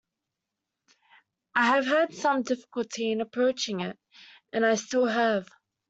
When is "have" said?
1.67-1.85, 5.05-5.47